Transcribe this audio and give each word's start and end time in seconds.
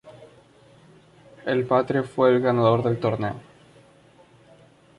El 1.45 1.63
patrie 1.67 2.01
fue 2.01 2.31
el 2.31 2.41
ganador 2.41 2.81
del 2.81 2.99
torneo. 2.99 3.39